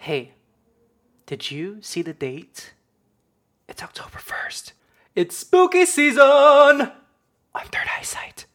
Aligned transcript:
Hey, 0.00 0.34
did 1.26 1.50
you 1.50 1.78
see 1.82 2.02
the 2.02 2.12
date? 2.12 2.72
It's 3.68 3.82
October 3.82 4.18
1st. 4.18 4.72
It's 5.16 5.36
spooky 5.36 5.84
season 5.84 6.22
on 6.22 6.92
Third 7.56 7.88
Eyesight. 7.98 8.46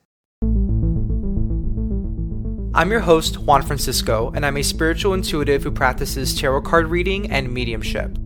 I'm 2.73 2.89
your 2.89 3.01
host, 3.01 3.39
Juan 3.39 3.61
Francisco, 3.61 4.31
and 4.33 4.45
I'm 4.45 4.55
a 4.55 4.63
spiritual 4.63 5.13
intuitive 5.13 5.63
who 5.63 5.71
practices 5.71 6.33
tarot 6.33 6.61
card 6.61 6.87
reading 6.87 7.29
and 7.29 7.53
mediumship. 7.53 8.17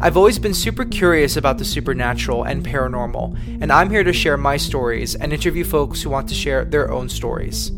I've 0.00 0.16
always 0.16 0.38
been 0.38 0.54
super 0.54 0.86
curious 0.86 1.36
about 1.36 1.58
the 1.58 1.66
supernatural 1.66 2.44
and 2.44 2.64
paranormal, 2.64 3.60
and 3.60 3.70
I'm 3.70 3.90
here 3.90 4.04
to 4.04 4.12
share 4.12 4.38
my 4.38 4.56
stories 4.56 5.14
and 5.14 5.34
interview 5.34 5.64
folks 5.64 6.00
who 6.00 6.08
want 6.08 6.30
to 6.30 6.34
share 6.34 6.64
their 6.64 6.90
own 6.90 7.10
stories. 7.10 7.72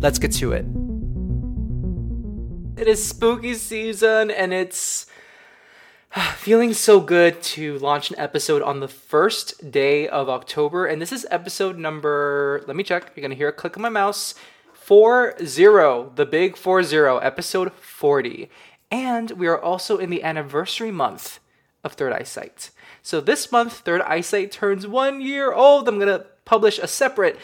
Let's 0.00 0.18
get 0.18 0.32
to 0.32 0.52
it. 0.52 0.64
It 2.82 2.88
is 2.88 3.06
spooky 3.06 3.54
season, 3.54 4.28
and 4.32 4.52
it's 4.52 5.06
ah, 6.16 6.34
feeling 6.36 6.72
so 6.72 6.98
good 6.98 7.40
to 7.54 7.78
launch 7.78 8.10
an 8.10 8.18
episode 8.18 8.60
on 8.60 8.80
the 8.80 8.88
first 8.88 9.70
day 9.70 10.08
of 10.08 10.28
October. 10.28 10.86
And 10.86 11.00
this 11.00 11.12
is 11.12 11.24
episode 11.30 11.78
number, 11.78 12.64
let 12.66 12.74
me 12.74 12.82
check, 12.82 13.12
you're 13.14 13.22
gonna 13.22 13.36
hear 13.36 13.50
a 13.50 13.52
click 13.52 13.76
of 13.76 13.82
my 13.82 13.88
mouse. 13.88 14.34
40, 14.72 15.44
the 16.16 16.26
big 16.28 16.56
40, 16.56 16.96
episode 17.24 17.72
40. 17.72 18.50
And 18.90 19.30
we 19.30 19.46
are 19.46 19.62
also 19.62 19.98
in 19.98 20.10
the 20.10 20.24
anniversary 20.24 20.90
month 20.90 21.38
of 21.84 21.92
Third 21.92 22.12
Eyesight. 22.12 22.70
So 23.00 23.20
this 23.20 23.52
month, 23.52 23.74
Third 23.74 24.00
Eyesight 24.00 24.50
turns 24.50 24.88
one 24.88 25.20
year 25.20 25.52
old. 25.52 25.86
I'm 25.86 26.00
gonna 26.00 26.24
publish 26.44 26.80
a 26.80 26.88
separate, 26.88 27.38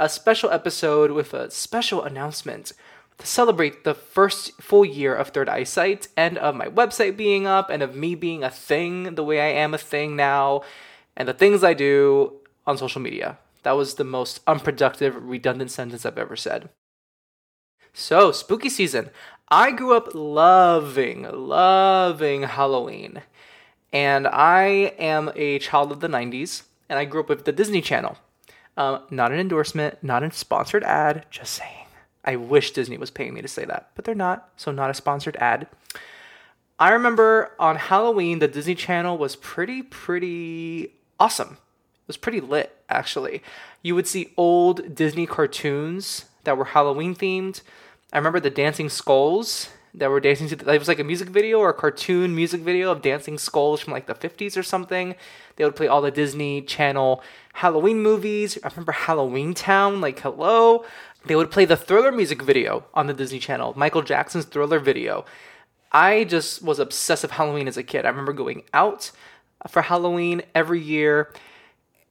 a 0.00 0.08
special 0.08 0.50
episode 0.50 1.12
with 1.12 1.32
a 1.32 1.48
special 1.48 2.02
announcement 2.02 2.72
to 3.20 3.26
celebrate 3.26 3.84
the 3.84 3.94
first 3.94 4.60
full 4.60 4.84
year 4.84 5.14
of 5.14 5.28
Third 5.28 5.48
Eyesight 5.48 6.08
and 6.16 6.38
of 6.38 6.54
my 6.54 6.66
website 6.66 7.16
being 7.16 7.46
up 7.46 7.70
and 7.70 7.82
of 7.82 7.94
me 7.94 8.14
being 8.14 8.42
a 8.42 8.50
thing 8.50 9.14
the 9.14 9.24
way 9.24 9.40
I 9.40 9.60
am 9.60 9.74
a 9.74 9.78
thing 9.78 10.16
now 10.16 10.62
and 11.16 11.28
the 11.28 11.34
things 11.34 11.62
I 11.62 11.74
do 11.74 12.40
on 12.66 12.78
social 12.78 13.00
media. 13.00 13.38
That 13.62 13.72
was 13.72 13.94
the 13.94 14.04
most 14.04 14.40
unproductive, 14.46 15.14
redundant 15.16 15.70
sentence 15.70 16.06
I've 16.06 16.18
ever 16.18 16.36
said. 16.36 16.70
So, 17.92 18.32
spooky 18.32 18.68
season. 18.68 19.10
I 19.48 19.72
grew 19.72 19.96
up 19.96 20.14
loving, 20.14 21.28
loving 21.30 22.42
Halloween. 22.42 23.22
And 23.92 24.28
I 24.28 24.94
am 24.98 25.32
a 25.34 25.58
child 25.58 25.90
of 25.90 26.00
the 26.00 26.08
90s, 26.08 26.62
and 26.88 26.98
I 26.98 27.04
grew 27.04 27.20
up 27.20 27.28
with 27.28 27.44
the 27.44 27.52
Disney 27.52 27.80
Channel. 27.80 28.16
Um, 28.76 29.02
not 29.10 29.32
an 29.32 29.40
endorsement, 29.40 30.02
not 30.02 30.22
a 30.22 30.30
sponsored 30.30 30.84
ad, 30.84 31.26
just 31.30 31.54
saying. 31.54 31.79
I 32.24 32.36
wish 32.36 32.72
Disney 32.72 32.98
was 32.98 33.10
paying 33.10 33.34
me 33.34 33.42
to 33.42 33.48
say 33.48 33.64
that, 33.64 33.90
but 33.94 34.04
they're 34.04 34.14
not, 34.14 34.50
so 34.56 34.70
not 34.70 34.90
a 34.90 34.94
sponsored 34.94 35.36
ad. 35.36 35.66
I 36.78 36.90
remember 36.92 37.52
on 37.58 37.76
Halloween, 37.76 38.38
the 38.38 38.48
Disney 38.48 38.74
Channel 38.74 39.18
was 39.18 39.36
pretty, 39.36 39.82
pretty 39.82 40.94
awesome. 41.18 41.52
It 41.52 42.08
was 42.08 42.16
pretty 42.16 42.40
lit, 42.40 42.76
actually. 42.88 43.42
You 43.82 43.94
would 43.94 44.06
see 44.06 44.32
old 44.36 44.94
Disney 44.94 45.26
cartoons 45.26 46.26
that 46.44 46.56
were 46.56 46.64
Halloween 46.66 47.14
themed. 47.14 47.62
I 48.12 48.18
remember 48.18 48.40
the 48.40 48.50
dancing 48.50 48.88
skulls 48.88 49.68
that 49.94 50.10
were 50.10 50.20
dancing 50.20 50.48
to. 50.48 50.56
The, 50.56 50.72
it 50.72 50.78
was 50.78 50.88
like 50.88 50.98
a 50.98 51.04
music 51.04 51.28
video 51.28 51.58
or 51.58 51.70
a 51.70 51.74
cartoon 51.74 52.34
music 52.34 52.60
video 52.60 52.90
of 52.90 53.02
dancing 53.02 53.38
skulls 53.38 53.80
from 53.80 53.92
like 53.92 54.06
the 54.06 54.14
50s 54.14 54.56
or 54.56 54.62
something. 54.62 55.14
They 55.56 55.64
would 55.64 55.76
play 55.76 55.88
all 55.88 56.00
the 56.00 56.10
Disney 56.10 56.62
Channel 56.62 57.22
Halloween 57.54 58.00
movies. 58.00 58.58
I 58.62 58.68
remember 58.68 58.92
Halloweentown, 58.92 60.00
like 60.00 60.20
hello. 60.20 60.84
They 61.24 61.36
would 61.36 61.50
play 61.50 61.64
the 61.64 61.76
Thriller 61.76 62.12
music 62.12 62.42
video 62.42 62.84
on 62.94 63.06
the 63.06 63.12
Disney 63.12 63.38
Channel, 63.38 63.74
Michael 63.76 64.02
Jackson's 64.02 64.46
Thriller 64.46 64.78
video. 64.78 65.24
I 65.92 66.24
just 66.24 66.62
was 66.62 66.78
obsessed 66.78 67.22
with 67.22 67.32
Halloween 67.32 67.68
as 67.68 67.76
a 67.76 67.82
kid. 67.82 68.04
I 68.04 68.08
remember 68.08 68.32
going 68.32 68.62
out 68.72 69.10
for 69.68 69.82
Halloween 69.82 70.42
every 70.54 70.80
year, 70.80 71.32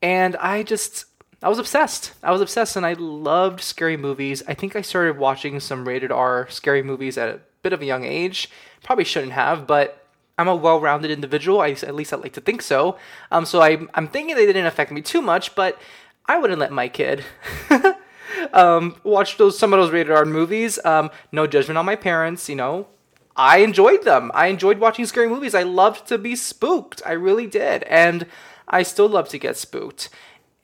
and 0.02 0.36
I 0.36 0.64
just 0.64 1.06
I 1.42 1.50
was 1.50 1.60
obsessed. 1.60 2.14
I 2.22 2.32
was 2.32 2.42
obsessed, 2.42 2.76
and 2.76 2.86
I 2.86 2.94
loved 2.94 3.61
scary 3.61 3.98
movies. 3.98 4.44
I 4.48 4.54
think 4.54 4.76
I 4.76 4.82
started 4.82 5.17
watching 5.17 5.60
some 5.60 5.88
rated 5.88 6.12
R 6.12 6.48
scary 6.50 6.83
movies 6.83 7.17
at 7.17 7.30
a 7.30 7.39
bit 7.64 7.73
of 7.73 7.82
a 7.82 7.86
young 7.86 8.04
age. 8.04 8.50
Probably 8.83 9.06
shouldn't 9.06 9.33
have, 9.33 9.66
but 9.66 10.06
I'm 10.38 10.48
a 10.48 10.56
well-rounded 10.56 11.12
individual. 11.12 11.62
I, 11.62 11.72
at 11.72 11.95
least 11.95 12.14
I 12.14 12.17
like 12.17 12.33
to 12.33 12.42
think 12.42 12.62
so. 12.62 12.98
Um, 13.32 13.45
so 13.45 13.62
I, 13.62 13.78
I'm 13.94 14.08
thinking 14.08 14.36
they 14.36 14.45
didn't 14.45 14.67
affect 14.67 14.92
me 14.92 15.02
too 15.02 15.22
much, 15.22 15.56
but 15.56 15.78
I 16.26 16.38
wouldn't 16.38 16.60
let 16.60 16.72
my 16.72 16.88
kid 16.88 17.23
um, 18.54 18.95
watch 19.04 19.37
those 19.37 19.58
some 19.58 19.73
of 19.73 19.80
those 19.80 19.92
rated 19.92 20.11
R 20.11 20.26
movies. 20.26 20.80
Um, 20.86 21.10
no 21.32 21.48
judgment 21.48 21.77
on 21.77 21.86
my 21.86 21.95
parents, 21.95 22.49
you 22.49 22.55
know. 22.55 22.87
I 23.36 23.60
enjoyed 23.60 24.04
them. 24.04 24.32
I 24.33 24.48
enjoyed 24.48 24.80
watching 24.80 25.05
scary 25.05 25.30
movies. 25.30 25.55
I 25.55 25.64
loved 25.64 26.08
to 26.08 26.17
be 26.17 26.36
spooked. 26.36 27.02
I 27.05 27.14
really 27.14 27.48
did, 27.48 27.83
and 27.83 28.26
I 28.67 28.83
still 28.83 29.08
love 29.08 29.30
to 29.30 29.39
get 29.39 29.55
spooked. 29.55 30.09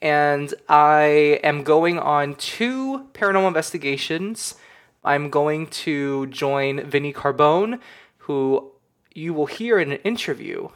And 0.01 0.53
I 0.67 1.39
am 1.41 1.63
going 1.63 1.97
on 1.97 2.35
two 2.35 3.07
paranormal 3.13 3.47
investigations. 3.47 4.55
I'm 5.03 5.29
going 5.29 5.67
to 5.67 6.27
join 6.27 6.83
Vinnie 6.85 7.13
Carbone, 7.13 7.79
who 8.19 8.71
you 9.13 9.33
will 9.33 9.45
hear 9.45 9.79
in 9.79 9.93
an 9.93 9.99
interview 9.99 10.69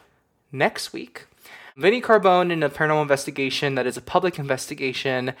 next 0.50 0.92
week. 0.92 1.26
Vinnie 1.76 2.00
Carbone 2.00 2.50
in 2.50 2.62
a 2.62 2.70
paranormal 2.70 3.02
investigation 3.02 3.74
that 3.74 3.86
is 3.86 3.96
a 3.96 4.02
public 4.02 4.38
investigation, 4.38 5.34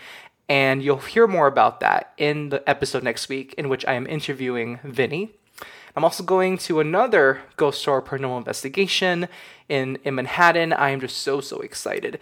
and 0.50 0.82
you'll 0.82 0.98
hear 0.98 1.28
more 1.28 1.46
about 1.46 1.78
that 1.78 2.12
in 2.18 2.48
the 2.48 2.68
episode 2.68 3.04
next 3.04 3.28
week, 3.28 3.54
in 3.56 3.68
which 3.68 3.86
I 3.86 3.94
am 3.94 4.06
interviewing 4.08 4.80
Vinny. 4.82 5.30
I'm 5.94 6.02
also 6.02 6.24
going 6.24 6.58
to 6.58 6.80
another 6.80 7.40
ghost 7.56 7.80
story 7.80 8.02
paranormal 8.02 8.38
investigation 8.38 9.28
in, 9.68 9.98
in 10.02 10.16
Manhattan. 10.16 10.72
I 10.72 10.90
am 10.90 11.00
just 11.00 11.18
so, 11.18 11.40
so 11.40 11.60
excited. 11.60 12.18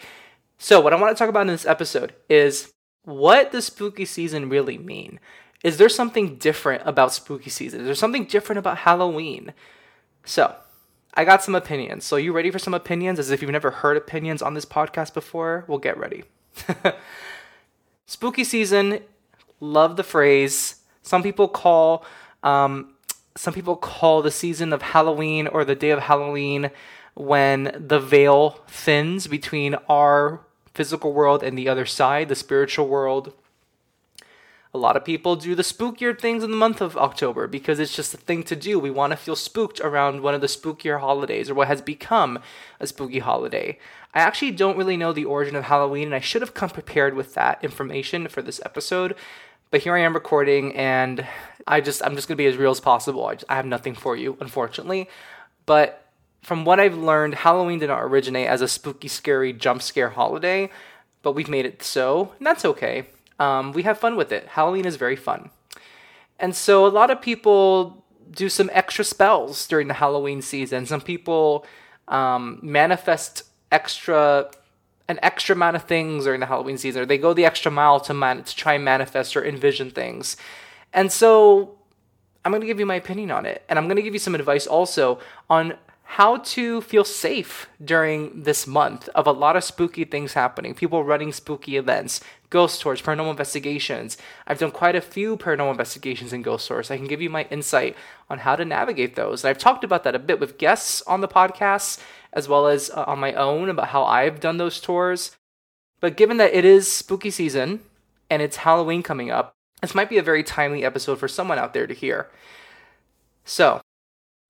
So, 0.58 0.78
what 0.78 0.92
I 0.92 1.00
want 1.00 1.16
to 1.16 1.18
talk 1.18 1.30
about 1.30 1.42
in 1.42 1.46
this 1.48 1.64
episode 1.64 2.14
is 2.28 2.70
what 3.04 3.50
does 3.50 3.64
spooky 3.64 4.04
season 4.04 4.50
really 4.50 4.76
mean? 4.76 5.20
Is 5.64 5.78
there 5.78 5.88
something 5.88 6.36
different 6.36 6.82
about 6.84 7.14
spooky 7.14 7.50
season? 7.50 7.80
Is 7.80 7.86
there 7.86 7.94
something 7.94 8.26
different 8.26 8.58
about 8.58 8.78
Halloween? 8.78 9.54
So, 10.24 10.54
I 11.14 11.24
got 11.24 11.42
some 11.42 11.54
opinions. 11.54 12.04
So, 12.04 12.16
you 12.16 12.34
ready 12.34 12.50
for 12.50 12.58
some 12.58 12.74
opinions? 12.74 13.18
As 13.18 13.30
if 13.30 13.40
you've 13.40 13.50
never 13.50 13.70
heard 13.70 13.96
opinions 13.96 14.42
on 14.42 14.52
this 14.52 14.66
podcast 14.66 15.14
before, 15.14 15.64
we'll 15.66 15.78
get 15.78 15.96
ready. 15.96 16.24
spooky 18.08 18.42
season 18.42 19.00
love 19.60 19.96
the 19.96 20.02
phrase 20.02 20.76
some 21.02 21.22
people 21.22 21.46
call 21.46 22.04
um, 22.42 22.94
some 23.36 23.52
people 23.52 23.76
call 23.76 24.22
the 24.22 24.30
season 24.30 24.72
of 24.72 24.80
halloween 24.80 25.46
or 25.46 25.62
the 25.62 25.74
day 25.74 25.90
of 25.90 26.00
halloween 26.00 26.70
when 27.14 27.70
the 27.78 28.00
veil 28.00 28.60
thins 28.66 29.26
between 29.26 29.74
our 29.90 30.40
physical 30.72 31.12
world 31.12 31.42
and 31.42 31.58
the 31.58 31.68
other 31.68 31.84
side 31.84 32.30
the 32.30 32.34
spiritual 32.34 32.88
world 32.88 33.34
a 34.72 34.78
lot 34.78 34.96
of 34.96 35.04
people 35.04 35.36
do 35.36 35.54
the 35.54 35.62
spookier 35.62 36.18
things 36.18 36.44
in 36.44 36.50
the 36.50 36.56
month 36.56 36.80
of 36.80 36.96
October 36.96 37.46
because 37.46 37.78
it's 37.78 37.96
just 37.96 38.12
a 38.12 38.18
thing 38.18 38.42
to 38.44 38.54
do. 38.54 38.78
We 38.78 38.90
want 38.90 39.12
to 39.12 39.16
feel 39.16 39.34
spooked 39.34 39.80
around 39.80 40.20
one 40.20 40.34
of 40.34 40.42
the 40.42 40.46
spookier 40.46 41.00
holidays 41.00 41.48
or 41.48 41.54
what 41.54 41.68
has 41.68 41.80
become 41.80 42.38
a 42.78 42.86
spooky 42.86 43.20
holiday. 43.20 43.78
I 44.14 44.20
actually 44.20 44.52
don't 44.52 44.76
really 44.76 44.96
know 44.96 45.12
the 45.12 45.24
origin 45.24 45.56
of 45.56 45.64
Halloween 45.64 46.06
and 46.06 46.14
I 46.14 46.20
should 46.20 46.42
have 46.42 46.54
come 46.54 46.70
prepared 46.70 47.14
with 47.14 47.34
that 47.34 47.62
information 47.62 48.28
for 48.28 48.42
this 48.42 48.60
episode. 48.64 49.14
But 49.70 49.82
here 49.82 49.94
I 49.94 50.00
am 50.00 50.14
recording 50.14 50.74
and 50.74 51.26
I 51.66 51.80
just 51.80 52.02
I'm 52.04 52.14
just 52.16 52.28
going 52.28 52.36
to 52.36 52.42
be 52.42 52.46
as 52.46 52.56
real 52.56 52.70
as 52.70 52.80
possible. 52.80 53.26
I, 53.26 53.34
just, 53.34 53.50
I 53.50 53.56
have 53.56 53.66
nothing 53.66 53.94
for 53.94 54.16
you 54.16 54.36
unfortunately. 54.40 55.08
But 55.66 56.06
from 56.42 56.64
what 56.64 56.80
I've 56.80 56.96
learned, 56.96 57.34
Halloween 57.34 57.78
did 57.78 57.88
not 57.88 58.02
originate 58.02 58.48
as 58.48 58.62
a 58.62 58.68
spooky, 58.68 59.08
scary 59.08 59.52
jump 59.52 59.82
scare 59.82 60.10
holiday, 60.10 60.70
but 61.22 61.32
we've 61.32 61.48
made 61.48 61.66
it 61.66 61.82
so, 61.82 62.32
and 62.38 62.46
that's 62.46 62.64
okay 62.64 63.06
um, 63.38 63.72
we 63.72 63.82
have 63.84 63.98
fun 63.98 64.16
with 64.16 64.32
it. 64.32 64.46
Halloween 64.48 64.86
is 64.86 64.96
very 64.96 65.16
fun. 65.16 65.50
And 66.38 66.54
so 66.54 66.86
a 66.86 66.88
lot 66.88 67.10
of 67.10 67.20
people 67.20 68.04
do 68.30 68.48
some 68.48 68.70
extra 68.72 69.04
spells 69.04 69.66
during 69.66 69.88
the 69.88 69.94
Halloween 69.94 70.42
season. 70.42 70.86
Some 70.86 71.00
people 71.00 71.64
um, 72.08 72.58
manifest 72.62 73.44
extra 73.70 74.50
an 75.08 75.18
extra 75.22 75.54
amount 75.54 75.74
of 75.74 75.84
things 75.84 76.24
during 76.24 76.40
the 76.40 76.46
Halloween 76.46 76.76
season, 76.76 77.02
or 77.02 77.06
they 77.06 77.16
go 77.16 77.32
the 77.32 77.46
extra 77.46 77.72
mile 77.72 77.98
to 78.00 78.12
man- 78.12 78.44
to 78.44 78.54
try 78.54 78.74
and 78.74 78.84
manifest 78.84 79.36
or 79.36 79.44
envision 79.44 79.90
things. 79.90 80.36
And 80.92 81.10
so 81.10 81.78
I'm 82.44 82.52
going 82.52 82.60
to 82.60 82.66
give 82.66 82.78
you 82.78 82.86
my 82.86 82.96
opinion 82.96 83.30
on 83.30 83.46
it, 83.46 83.62
and 83.68 83.78
I'm 83.78 83.86
going 83.86 83.96
to 83.96 84.02
give 84.02 84.12
you 84.12 84.20
some 84.20 84.34
advice 84.34 84.66
also 84.66 85.18
on 85.48 85.74
how 86.12 86.38
to 86.38 86.80
feel 86.80 87.04
safe 87.04 87.68
during 87.84 88.42
this 88.42 88.66
month 88.66 89.10
of 89.14 89.26
a 89.26 89.32
lot 89.32 89.56
of 89.56 89.62
spooky 89.62 90.04
things 90.04 90.32
happening. 90.32 90.74
People 90.74 91.04
running 91.04 91.32
spooky 91.32 91.76
events, 91.76 92.22
ghost 92.48 92.80
tours, 92.80 93.02
paranormal 93.02 93.30
investigations. 93.30 94.16
I've 94.46 94.58
done 94.58 94.70
quite 94.70 94.96
a 94.96 95.02
few 95.02 95.36
paranormal 95.36 95.72
investigations 95.72 96.32
in 96.32 96.40
ghost 96.40 96.66
tours. 96.66 96.90
I 96.90 96.96
can 96.96 97.06
give 97.06 97.20
you 97.20 97.28
my 97.28 97.46
insight 97.50 97.94
on 98.30 98.38
how 98.38 98.56
to 98.56 98.64
navigate 98.64 99.16
those. 99.16 99.44
And 99.44 99.50
I've 99.50 99.58
talked 99.58 99.84
about 99.84 100.02
that 100.04 100.14
a 100.14 100.18
bit 100.18 100.40
with 100.40 100.56
guests 100.56 101.02
on 101.02 101.20
the 101.20 101.28
podcast, 101.28 102.00
as 102.32 102.48
well 102.48 102.66
as 102.66 102.90
uh, 102.90 103.04
on 103.06 103.18
my 103.18 103.32
own 103.34 103.68
about 103.68 103.88
how 103.88 104.04
I've 104.04 104.40
done 104.40 104.58
those 104.58 104.80
tours. 104.80 105.36
But 106.00 106.16
given 106.16 106.36
that 106.36 106.54
it 106.54 106.64
is 106.64 106.90
spooky 106.90 107.30
season 107.30 107.80
and 108.30 108.42
it's 108.42 108.58
Halloween 108.58 109.02
coming 109.02 109.30
up, 109.30 109.54
this 109.80 109.94
might 109.94 110.08
be 110.08 110.18
a 110.18 110.22
very 110.22 110.42
timely 110.42 110.84
episode 110.84 111.18
for 111.18 111.28
someone 111.28 111.58
out 111.58 111.74
there 111.74 111.86
to 111.86 111.94
hear. 111.94 112.28
So, 113.44 113.80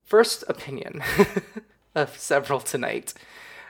first 0.05 0.45
opinion 0.49 1.03
of 1.95 2.19
several 2.19 2.61
tonight. 2.61 3.15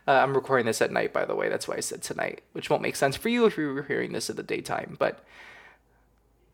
Uh, 0.07 0.13
I'm 0.13 0.35
recording 0.35 0.67
this 0.67 0.81
at 0.81 0.93
night, 0.93 1.13
by 1.13 1.25
the 1.25 1.35
way. 1.35 1.49
That's 1.49 1.69
why 1.69 1.77
I 1.77 1.81
said 1.81 2.01
tonight, 2.01 2.43
which 2.53 2.71
won't 2.71 2.83
make 2.83 2.97
sense 2.97 3.17
for 3.17 3.29
you 3.29 3.45
if 3.45 3.59
you 3.59 3.75
were 3.75 3.83
hearing 3.83 4.13
this 4.13 4.31
in 4.31 4.37
the 4.37 4.43
daytime. 4.43 4.97
But, 4.99 5.23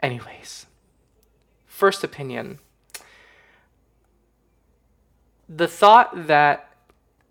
anyways, 0.01 0.67
first 1.67 2.03
opinion. 2.03 2.59
The 5.49 5.69
thought 5.69 6.27
that 6.27 6.74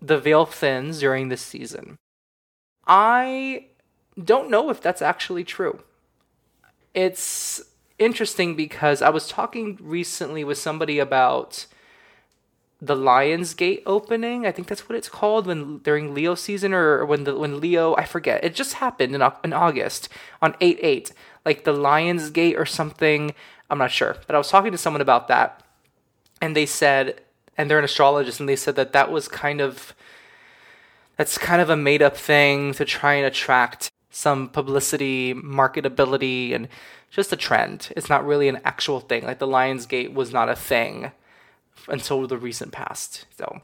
the 0.00 0.18
veil 0.18 0.46
thins 0.46 1.00
during 1.00 1.28
this 1.28 1.42
season. 1.42 1.96
I 2.86 3.66
don't 4.22 4.50
know 4.50 4.70
if 4.70 4.80
that's 4.80 5.02
actually 5.02 5.44
true. 5.44 5.80
It's 6.92 7.62
interesting 7.98 8.54
because 8.54 9.02
I 9.02 9.10
was 9.10 9.28
talking 9.28 9.78
recently 9.80 10.44
with 10.44 10.58
somebody 10.58 10.98
about 10.98 11.66
the 12.80 12.96
Lion's 12.96 13.54
Gate 13.54 13.82
opening. 13.86 14.46
I 14.46 14.52
think 14.52 14.68
that's 14.68 14.88
what 14.88 14.96
it's 14.96 15.08
called 15.08 15.46
when 15.46 15.78
during 15.78 16.12
Leo 16.12 16.34
season 16.34 16.74
or 16.74 17.04
when 17.04 17.24
the 17.24 17.34
when 17.36 17.60
Leo 17.60 17.94
I 17.96 18.04
forget. 18.04 18.44
It 18.44 18.54
just 18.54 18.74
happened 18.74 19.14
in 19.14 19.22
in 19.42 19.52
August 19.52 20.08
on 20.42 20.52
8/8. 20.54 21.12
Like 21.44 21.64
the 21.64 21.72
Lion's 21.72 22.30
Gate 22.30 22.56
or 22.56 22.66
something. 22.66 23.34
I'm 23.70 23.78
not 23.78 23.90
sure. 23.90 24.16
But 24.26 24.34
I 24.34 24.38
was 24.38 24.50
talking 24.50 24.72
to 24.72 24.78
someone 24.78 25.00
about 25.00 25.28
that 25.28 25.62
and 26.40 26.54
they 26.54 26.66
said 26.66 27.20
and 27.56 27.70
they're 27.70 27.78
an 27.78 27.84
astrologist 27.84 28.40
and 28.40 28.48
they 28.48 28.56
said 28.56 28.76
that 28.76 28.92
that 28.92 29.10
was 29.10 29.28
kind 29.28 29.60
of 29.60 29.94
that's 31.16 31.38
kind 31.38 31.62
of 31.62 31.70
a 31.70 31.76
made 31.76 32.02
up 32.02 32.16
thing 32.16 32.72
to 32.74 32.84
try 32.84 33.14
and 33.14 33.26
attract 33.26 33.90
some 34.10 34.48
publicity, 34.48 35.34
marketability, 35.34 36.54
and 36.54 36.68
just 37.10 37.32
a 37.32 37.36
trend. 37.36 37.92
It's 37.96 38.08
not 38.08 38.26
really 38.26 38.48
an 38.48 38.60
actual 38.64 39.00
thing. 39.00 39.24
Like 39.24 39.38
the 39.38 39.46
Lionsgate 39.46 40.12
was 40.12 40.32
not 40.32 40.48
a 40.48 40.56
thing 40.56 41.12
until 41.88 42.26
the 42.26 42.38
recent 42.38 42.72
past. 42.72 43.26
So, 43.36 43.60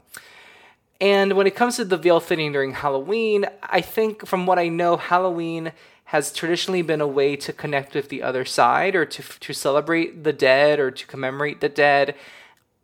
and 0.99 1.33
when 1.33 1.47
it 1.47 1.55
comes 1.55 1.77
to 1.77 1.85
the 1.85 1.97
veil 1.97 2.19
thinning 2.19 2.51
during 2.51 2.73
Halloween, 2.73 3.45
I 3.63 3.81
think 3.81 4.25
from 4.25 4.45
what 4.45 4.59
I 4.59 4.67
know, 4.67 4.97
Halloween 4.97 5.73
has 6.05 6.33
traditionally 6.33 6.81
been 6.81 7.01
a 7.01 7.07
way 7.07 7.35
to 7.37 7.53
connect 7.53 7.95
with 7.95 8.09
the 8.09 8.21
other 8.21 8.45
side 8.45 8.95
or 8.95 9.05
to 9.05 9.23
to 9.39 9.53
celebrate 9.53 10.23
the 10.23 10.33
dead 10.33 10.79
or 10.79 10.91
to 10.91 11.07
commemorate 11.07 11.61
the 11.61 11.69
dead 11.69 12.15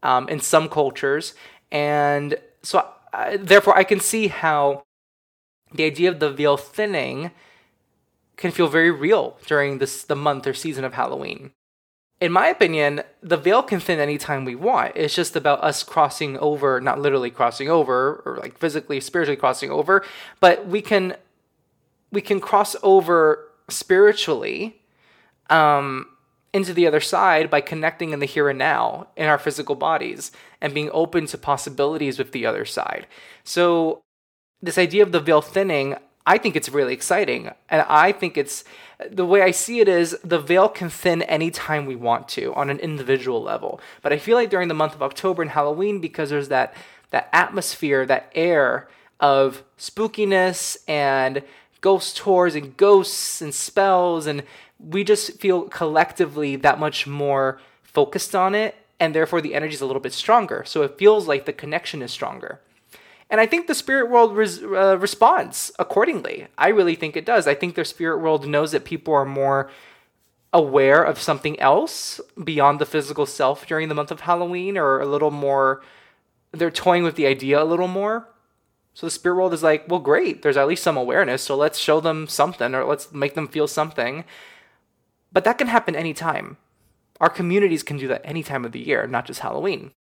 um, 0.03 0.27
in 0.29 0.39
some 0.39 0.69
cultures, 0.69 1.33
and 1.71 2.37
so 2.61 2.87
therefore 3.37 3.77
I 3.77 3.83
can 3.83 3.99
see 3.99 4.27
how 4.27 4.83
the 5.73 5.83
idea 5.83 6.09
of 6.09 6.19
the 6.19 6.31
veil 6.31 6.57
thinning 6.57 7.31
can 8.37 8.51
feel 8.51 8.67
very 8.67 8.91
real 8.91 9.37
during 9.45 9.79
this 9.79 10.03
the 10.03 10.15
month 10.15 10.47
or 10.47 10.53
season 10.53 10.83
of 10.83 10.93
Halloween. 10.93 11.51
In 12.19 12.31
my 12.31 12.47
opinion, 12.47 13.03
the 13.21 13.37
veil 13.37 13.61
can 13.61 13.79
thin 13.79 13.99
anytime 13.99 14.43
we 14.43 14.55
want. 14.55 14.93
It's 14.95 15.13
just 15.13 15.35
about 15.35 15.63
us 15.63 15.83
crossing 15.83 16.37
over, 16.39 16.81
not 16.81 16.99
literally 16.99 17.29
crossing 17.29 17.69
over 17.69 18.23
or 18.25 18.37
like 18.37 18.57
physically, 18.57 18.99
spiritually 18.99 19.37
crossing 19.37 19.69
over, 19.69 20.03
but 20.39 20.67
we 20.67 20.81
can 20.81 21.15
we 22.11 22.21
can 22.21 22.39
cross 22.39 22.75
over 22.81 23.49
spiritually 23.69 24.81
um, 25.49 26.07
into 26.57 26.73
the 26.73 26.85
other 26.85 26.99
side 26.99 27.49
by 27.49 27.61
connecting 27.61 28.11
in 28.11 28.19
the 28.19 28.25
here 28.25 28.49
and 28.49 28.59
now 28.59 29.07
in 29.15 29.27
our 29.27 29.37
physical 29.37 29.75
bodies 29.75 30.31
and 30.59 30.73
being 30.73 30.89
open 30.91 31.25
to 31.27 31.37
possibilities 31.37 32.19
with 32.19 32.33
the 32.33 32.45
other 32.45 32.65
side. 32.65 33.07
So 33.45 34.01
this 34.61 34.77
idea 34.77 35.03
of 35.03 35.13
the 35.13 35.21
veil 35.21 35.41
thinning, 35.41 35.95
I 36.25 36.37
think 36.37 36.57
it's 36.57 36.67
really 36.67 36.93
exciting. 36.93 37.51
And 37.69 37.85
I 37.87 38.11
think 38.11 38.37
it's 38.37 38.65
the 39.09 39.25
way 39.25 39.41
I 39.41 39.51
see 39.51 39.79
it 39.79 39.87
is 39.87 40.17
the 40.23 40.39
veil 40.39 40.67
can 40.67 40.89
thin 40.89 41.21
anytime 41.23 41.85
we 41.85 41.95
want 41.95 42.27
to 42.29 42.53
on 42.55 42.69
an 42.69 42.79
individual 42.79 43.41
level. 43.41 43.79
But 44.01 44.11
I 44.11 44.17
feel 44.17 44.35
like 44.35 44.49
during 44.49 44.67
the 44.67 44.73
month 44.73 44.95
of 44.95 45.03
October 45.03 45.41
and 45.41 45.51
Halloween, 45.51 46.01
because 46.01 46.29
there's 46.29 46.49
that 46.49 46.73
that 47.09 47.29
atmosphere, 47.31 48.05
that 48.05 48.29
air 48.35 48.89
of 49.19 49.63
spookiness 49.77 50.77
and 50.87 51.41
ghost 51.81 52.17
tours 52.17 52.55
and 52.55 52.75
ghosts 52.75 53.41
and 53.41 53.53
spells 53.53 54.27
and 54.27 54.43
we 54.79 55.03
just 55.03 55.39
feel 55.39 55.63
collectively 55.63 56.55
that 56.55 56.79
much 56.79 57.07
more 57.07 57.59
focused 57.83 58.35
on 58.35 58.55
it 58.55 58.75
and 58.99 59.13
therefore 59.13 59.41
the 59.41 59.55
energy 59.55 59.73
is 59.73 59.81
a 59.81 59.85
little 59.85 60.01
bit 60.01 60.13
stronger 60.13 60.63
so 60.65 60.81
it 60.83 60.97
feels 60.97 61.27
like 61.27 61.45
the 61.45 61.53
connection 61.53 62.01
is 62.01 62.11
stronger 62.11 62.61
and 63.29 63.41
I 63.41 63.45
think 63.45 63.67
the 63.67 63.75
spirit 63.75 64.09
world 64.09 64.35
res- 64.35 64.63
uh, 64.63 64.97
responds 64.99 65.71
accordingly. 65.77 66.47
I 66.57 66.69
really 66.69 66.95
think 66.95 67.17
it 67.17 67.25
does. 67.25 67.45
I 67.45 67.55
think 67.55 67.75
the 67.75 67.83
spirit 67.83 68.19
world 68.19 68.47
knows 68.47 68.71
that 68.71 68.85
people 68.85 69.13
are 69.13 69.25
more 69.25 69.69
aware 70.53 71.03
of 71.03 71.19
something 71.19 71.59
else 71.59 72.21
beyond 72.41 72.79
the 72.79 72.85
physical 72.85 73.25
self 73.25 73.67
during 73.67 73.89
the 73.89 73.95
month 73.95 74.11
of 74.11 74.21
Halloween 74.21 74.77
or 74.77 75.01
a 75.01 75.05
little 75.05 75.31
more 75.31 75.81
they're 76.53 76.71
toying 76.71 77.03
with 77.03 77.15
the 77.15 77.27
idea 77.27 77.61
a 77.61 77.65
little 77.65 77.89
more. 77.89 78.29
So 78.93 79.05
the 79.05 79.11
spirit 79.11 79.35
world 79.35 79.53
is 79.53 79.61
like, 79.61 79.87
well, 79.87 79.99
great. 79.99 80.41
There's 80.41 80.57
at 80.57 80.67
least 80.67 80.81
some 80.81 80.97
awareness. 80.97 81.43
So 81.43 81.55
let's 81.55 81.77
show 81.77 81.99
them 81.99 82.27
something 82.27 82.73
or 82.73 82.85
let's 82.85 83.11
make 83.11 83.35
them 83.35 83.47
feel 83.47 83.67
something. 83.67 84.23
But 85.31 85.43
that 85.43 85.57
can 85.57 85.67
happen 85.67 85.95
anytime. 85.95 86.57
Our 87.19 87.29
communities 87.29 87.83
can 87.83 87.97
do 87.97 88.07
that 88.07 88.21
any 88.23 88.43
time 88.43 88.65
of 88.65 88.71
the 88.71 88.79
year, 88.79 89.07
not 89.07 89.25
just 89.25 89.41
Halloween. 89.41 89.91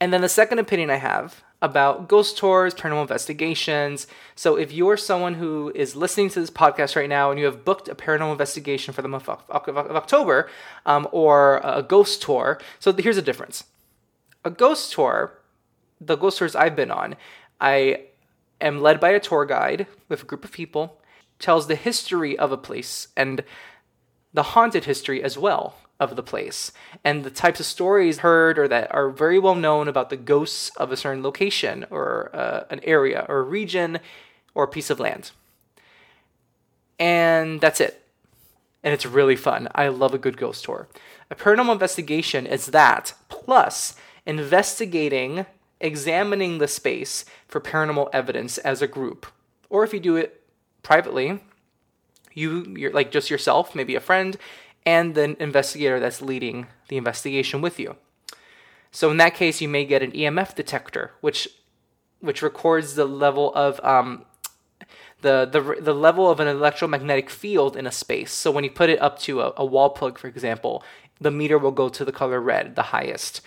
And 0.00 0.12
then 0.12 0.22
the 0.22 0.28
second 0.28 0.58
opinion 0.58 0.90
I 0.90 0.96
have 0.96 1.42
about 1.62 2.08
ghost 2.08 2.38
tours, 2.38 2.74
paranormal 2.74 3.02
investigations. 3.02 4.06
So 4.34 4.56
if 4.56 4.72
you're 4.72 4.96
someone 4.96 5.34
who 5.34 5.70
is 5.74 5.94
listening 5.94 6.30
to 6.30 6.40
this 6.40 6.50
podcast 6.50 6.96
right 6.96 7.08
now 7.08 7.30
and 7.30 7.38
you 7.38 7.44
have 7.44 7.64
booked 7.66 7.88
a 7.88 7.94
paranormal 7.94 8.32
investigation 8.32 8.94
for 8.94 9.02
the 9.02 9.08
month 9.08 9.28
of 9.28 9.44
October 9.50 10.48
um, 10.86 11.06
or 11.12 11.60
a 11.62 11.82
ghost 11.82 12.22
tour, 12.22 12.58
so 12.78 12.92
here's 12.94 13.16
the 13.16 13.22
difference. 13.22 13.64
A 14.42 14.50
ghost 14.50 14.92
tour, 14.92 15.38
the 16.00 16.16
ghost 16.16 16.38
tours 16.38 16.56
I've 16.56 16.76
been 16.76 16.90
on, 16.90 17.14
I 17.60 18.04
am 18.58 18.80
led 18.80 19.00
by 19.00 19.10
a 19.10 19.20
tour 19.20 19.44
guide 19.44 19.86
with 20.08 20.22
a 20.22 20.26
group 20.26 20.44
of 20.44 20.52
people, 20.52 20.98
tells 21.38 21.66
the 21.66 21.74
history 21.74 22.38
of 22.38 22.52
a 22.52 22.56
place 22.56 23.08
and 23.16 23.44
the 24.32 24.42
haunted 24.42 24.84
history 24.84 25.22
as 25.22 25.36
well 25.36 25.74
of 25.98 26.16
the 26.16 26.22
place 26.22 26.72
and 27.04 27.24
the 27.24 27.30
types 27.30 27.60
of 27.60 27.66
stories 27.66 28.18
heard 28.18 28.58
or 28.58 28.66
that 28.66 28.92
are 28.94 29.10
very 29.10 29.38
well 29.38 29.54
known 29.54 29.86
about 29.86 30.08
the 30.08 30.16
ghosts 30.16 30.70
of 30.76 30.90
a 30.90 30.96
certain 30.96 31.22
location 31.22 31.84
or 31.90 32.30
uh, 32.34 32.64
an 32.70 32.80
area 32.84 33.26
or 33.28 33.40
a 33.40 33.42
region 33.42 33.98
or 34.54 34.64
a 34.64 34.68
piece 34.68 34.88
of 34.88 34.98
land. 34.98 35.30
And 36.98 37.60
that's 37.60 37.80
it. 37.80 38.06
And 38.82 38.94
it's 38.94 39.04
really 39.04 39.36
fun. 39.36 39.68
I 39.74 39.88
love 39.88 40.14
a 40.14 40.18
good 40.18 40.38
ghost 40.38 40.64
tour. 40.64 40.88
A 41.30 41.34
paranormal 41.34 41.72
investigation 41.72 42.46
is 42.46 42.66
that, 42.66 43.14
plus 43.28 43.94
investigating, 44.24 45.44
examining 45.80 46.58
the 46.58 46.68
space 46.68 47.24
for 47.46 47.60
paranormal 47.60 48.08
evidence 48.12 48.58
as 48.58 48.80
a 48.80 48.86
group. 48.86 49.26
Or 49.68 49.84
if 49.84 49.92
you 49.92 50.00
do 50.00 50.16
it 50.16 50.42
privately, 50.82 51.40
you 52.34 52.74
you're 52.76 52.92
like 52.92 53.10
just 53.10 53.30
yourself, 53.30 53.74
maybe 53.74 53.94
a 53.94 54.00
friend, 54.00 54.36
and 54.86 55.14
the 55.14 55.40
investigator 55.42 56.00
that's 56.00 56.22
leading 56.22 56.66
the 56.88 56.96
investigation 56.96 57.60
with 57.60 57.78
you. 57.78 57.96
So 58.90 59.10
in 59.10 59.18
that 59.18 59.34
case, 59.34 59.60
you 59.60 59.68
may 59.68 59.84
get 59.84 60.02
an 60.02 60.12
EMF 60.12 60.54
detector, 60.54 61.12
which 61.20 61.48
which 62.20 62.42
records 62.42 62.94
the 62.94 63.06
level 63.06 63.54
of 63.54 63.82
um, 63.84 64.24
the, 65.22 65.48
the 65.50 65.80
the 65.80 65.94
level 65.94 66.30
of 66.30 66.40
an 66.40 66.48
electromagnetic 66.48 67.30
field 67.30 67.76
in 67.76 67.86
a 67.86 67.92
space. 67.92 68.32
So 68.32 68.50
when 68.50 68.64
you 68.64 68.70
put 68.70 68.90
it 68.90 69.00
up 69.00 69.18
to 69.20 69.40
a, 69.40 69.52
a 69.56 69.64
wall 69.64 69.90
plug, 69.90 70.18
for 70.18 70.26
example, 70.26 70.82
the 71.20 71.30
meter 71.30 71.58
will 71.58 71.72
go 71.72 71.88
to 71.88 72.04
the 72.04 72.12
color 72.12 72.40
red, 72.40 72.76
the 72.76 72.82
highest. 72.82 73.40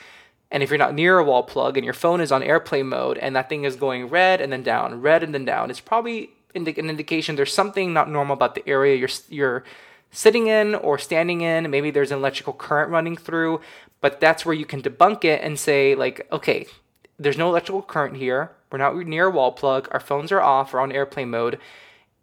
And 0.52 0.62
if 0.62 0.70
you're 0.70 0.78
not 0.78 0.94
near 0.94 1.18
a 1.18 1.24
wall 1.24 1.42
plug 1.42 1.78
and 1.78 1.84
your 1.84 1.96
phone 1.96 2.22
is 2.22 2.32
on 2.32 2.44
airplane 2.44 2.88
mode 2.88 3.18
and 3.18 3.36
that 3.36 3.50
thing 3.50 3.64
is 3.64 3.76
going 3.76 4.08
red 4.08 4.40
and 4.40 4.54
then 4.54 4.62
down, 4.62 5.02
red 5.02 5.24
and 5.24 5.34
then 5.34 5.46
down, 5.46 5.72
it's 5.72 5.80
probably 5.80 6.30
indi- 6.54 6.80
an 6.80 6.90
indication 6.90 7.36
there's 7.36 7.54
something 7.54 7.94
not 7.94 8.10
normal 8.10 8.34
about 8.34 8.56
the 8.56 8.68
area 8.68 8.96
you're 8.96 9.10
you're 9.30 9.64
sitting 10.14 10.48
in 10.48 10.76
or 10.76 10.98
standing 10.98 11.42
in. 11.42 11.70
Maybe 11.70 11.92
there's 11.92 12.12
an 12.12 12.20
electrical 12.20 12.54
current 12.54 12.92
running 12.92 13.18
through, 13.18 13.60
but 14.00 14.22
that's 14.22 14.46
where 14.46 14.56
you 14.56 14.66
can 14.66 14.82
debunk 14.82 15.26
it 15.26 15.42
and 15.44 15.60
say, 15.60 15.96
like, 15.96 16.28
okay, 16.32 16.68
there's 17.20 17.38
no 17.38 17.50
electrical 17.50 17.82
current 17.82 18.18
here. 18.18 18.52
We're 18.72 18.78
not 18.78 18.96
near 18.96 19.28
a 19.28 19.32
wall 19.32 19.52
plug. 19.52 19.88
Our 19.92 20.00
phones 20.00 20.32
are 20.32 20.42
off. 20.42 20.74
We're 20.74 20.80
on 20.80 20.92
airplane 20.92 21.30
mode. 21.30 21.60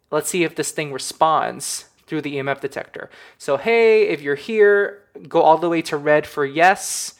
Let's 0.09 0.29
see 0.29 0.43
if 0.43 0.55
this 0.55 0.71
thing 0.71 0.91
responds 0.91 1.85
through 2.07 2.21
the 2.21 2.35
EMF 2.35 2.59
detector. 2.59 3.09
So, 3.37 3.57
hey, 3.57 4.07
if 4.07 4.21
you're 4.21 4.35
here, 4.35 5.03
go 5.27 5.41
all 5.41 5.57
the 5.57 5.69
way 5.69 5.81
to 5.83 5.97
red 5.97 6.27
for 6.27 6.45
yes 6.45 7.15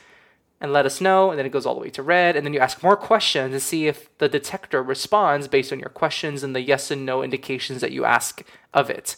and 0.61 0.71
let 0.71 0.85
us 0.85 1.01
know. 1.01 1.31
And 1.31 1.39
then 1.39 1.45
it 1.45 1.51
goes 1.51 1.65
all 1.65 1.73
the 1.73 1.81
way 1.81 1.89
to 1.89 2.03
red. 2.03 2.35
And 2.35 2.45
then 2.45 2.53
you 2.53 2.59
ask 2.59 2.81
more 2.81 2.95
questions 2.95 3.53
to 3.53 3.59
see 3.59 3.87
if 3.87 4.15
the 4.19 4.29
detector 4.29 4.81
responds 4.81 5.47
based 5.47 5.73
on 5.73 5.79
your 5.79 5.89
questions 5.89 6.43
and 6.43 6.55
the 6.55 6.61
yes 6.61 6.91
and 6.91 7.05
no 7.05 7.23
indications 7.23 7.81
that 7.81 7.91
you 7.91 8.05
ask 8.05 8.43
of 8.73 8.89
it. 8.89 9.17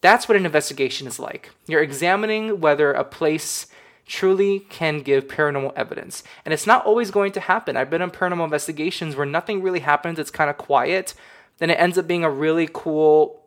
That's 0.00 0.28
what 0.28 0.36
an 0.36 0.44
investigation 0.44 1.06
is 1.06 1.18
like. 1.18 1.50
You're 1.66 1.82
examining 1.82 2.60
whether 2.60 2.92
a 2.92 3.04
place 3.04 3.68
truly 4.04 4.60
can 4.60 5.00
give 5.00 5.28
paranormal 5.28 5.72
evidence. 5.76 6.24
And 6.44 6.52
it's 6.52 6.66
not 6.66 6.84
always 6.84 7.10
going 7.10 7.32
to 7.32 7.40
happen. 7.40 7.76
I've 7.76 7.90
been 7.90 8.02
on 8.02 8.10
paranormal 8.10 8.44
investigations 8.44 9.14
where 9.14 9.26
nothing 9.26 9.62
really 9.62 9.80
happens, 9.80 10.18
it's 10.18 10.30
kind 10.30 10.50
of 10.50 10.56
quiet. 10.56 11.14
Then 11.58 11.70
it 11.70 11.74
ends 11.74 11.98
up 11.98 12.06
being 12.06 12.24
a 12.24 12.30
really 12.30 12.68
cool 12.72 13.42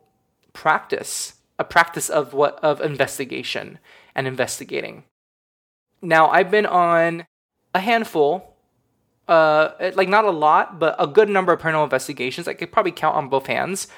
practice, 0.52 1.34
a 1.58 1.64
practice 1.64 2.08
of 2.08 2.32
what 2.32 2.58
of 2.62 2.80
investigation 2.80 3.78
and 4.14 4.26
investigating. 4.26 5.04
Now, 6.02 6.28
I've 6.28 6.50
been 6.50 6.66
on 6.66 7.26
a 7.74 7.78
handful, 7.78 8.56
uh, 9.28 9.70
like 9.94 10.08
not 10.08 10.24
a 10.24 10.30
lot, 10.30 10.78
but 10.78 10.96
a 10.98 11.06
good 11.06 11.28
number 11.28 11.52
of 11.52 11.60
paranormal 11.60 11.84
investigations. 11.84 12.48
I 12.48 12.54
could 12.54 12.72
probably 12.72 12.92
count 12.92 13.16
on 13.16 13.28
both 13.28 13.46
hands. 13.46 13.88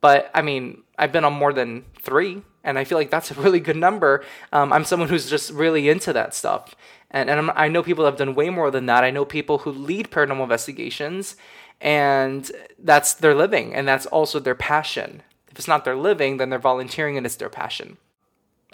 But 0.00 0.30
I 0.34 0.42
mean, 0.42 0.82
I've 0.98 1.12
been 1.12 1.24
on 1.24 1.32
more 1.32 1.54
than 1.54 1.84
three, 1.98 2.42
and 2.62 2.78
I 2.78 2.84
feel 2.84 2.98
like 2.98 3.10
that's 3.10 3.30
a 3.30 3.34
really 3.40 3.58
good 3.58 3.76
number. 3.76 4.22
Um, 4.52 4.70
I'm 4.70 4.84
someone 4.84 5.08
who's 5.08 5.30
just 5.30 5.50
really 5.50 5.88
into 5.88 6.12
that 6.12 6.34
stuff, 6.34 6.74
and 7.10 7.30
and 7.30 7.38
I'm, 7.38 7.50
i 7.56 7.68
know 7.68 7.82
people 7.82 8.04
have 8.04 8.18
done 8.18 8.34
way 8.34 8.50
more 8.50 8.70
than 8.70 8.84
that. 8.84 9.02
I 9.02 9.10
know 9.10 9.24
people 9.24 9.58
who 9.58 9.70
lead 9.70 10.10
paranormal 10.10 10.42
investigations, 10.42 11.36
and 11.80 12.52
that's 12.78 13.14
their 13.14 13.34
living, 13.34 13.74
and 13.74 13.88
that's 13.88 14.04
also 14.04 14.38
their 14.38 14.54
passion. 14.54 15.22
If 15.50 15.58
it's 15.58 15.68
not 15.68 15.86
their 15.86 15.96
living, 15.96 16.36
then 16.36 16.50
they're 16.50 16.58
volunteering, 16.58 17.16
and 17.16 17.24
it's 17.24 17.36
their 17.36 17.48
passion. 17.48 17.96